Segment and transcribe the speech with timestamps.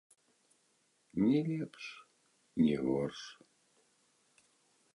[1.23, 1.91] Ні лепш,
[2.63, 3.23] ні горш.